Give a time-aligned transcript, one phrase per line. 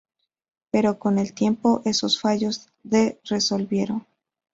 [0.71, 4.07] Pero con el tiempo esos fallos de resolvieron.